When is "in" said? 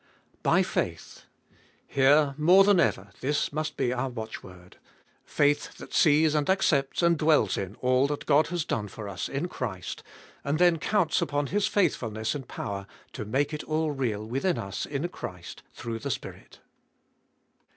7.55-7.75, 9.29-9.47, 14.87-15.07